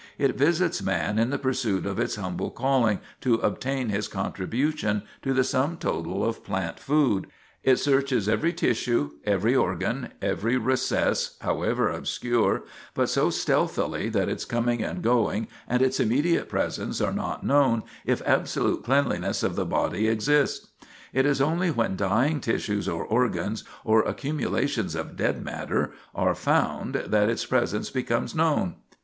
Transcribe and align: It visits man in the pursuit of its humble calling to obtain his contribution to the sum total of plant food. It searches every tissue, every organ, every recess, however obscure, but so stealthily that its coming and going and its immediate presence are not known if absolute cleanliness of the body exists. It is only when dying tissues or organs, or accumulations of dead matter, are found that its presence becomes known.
It 0.17 0.35
visits 0.35 0.81
man 0.81 1.19
in 1.19 1.29
the 1.29 1.37
pursuit 1.37 1.85
of 1.85 1.99
its 1.99 2.15
humble 2.15 2.49
calling 2.49 3.01
to 3.19 3.35
obtain 3.35 3.89
his 3.89 4.07
contribution 4.07 5.03
to 5.21 5.31
the 5.31 5.43
sum 5.43 5.77
total 5.77 6.25
of 6.25 6.43
plant 6.43 6.79
food. 6.79 7.27
It 7.63 7.75
searches 7.77 8.27
every 8.27 8.51
tissue, 8.51 9.11
every 9.25 9.55
organ, 9.55 10.09
every 10.19 10.57
recess, 10.57 11.37
however 11.41 11.91
obscure, 11.91 12.63
but 12.95 13.09
so 13.09 13.29
stealthily 13.29 14.09
that 14.09 14.27
its 14.27 14.43
coming 14.43 14.81
and 14.81 15.03
going 15.03 15.47
and 15.67 15.83
its 15.83 15.99
immediate 15.99 16.49
presence 16.49 16.99
are 16.99 17.13
not 17.13 17.43
known 17.45 17.83
if 18.03 18.23
absolute 18.25 18.83
cleanliness 18.83 19.43
of 19.43 19.55
the 19.55 19.65
body 19.67 20.07
exists. 20.07 20.69
It 21.13 21.27
is 21.27 21.39
only 21.39 21.69
when 21.69 21.95
dying 21.95 22.39
tissues 22.41 22.89
or 22.89 23.05
organs, 23.05 23.63
or 23.85 24.01
accumulations 24.01 24.95
of 24.95 25.15
dead 25.15 25.43
matter, 25.45 25.91
are 26.15 26.33
found 26.33 26.95
that 26.95 27.29
its 27.29 27.45
presence 27.45 27.91
becomes 27.91 28.33
known. 28.33 28.77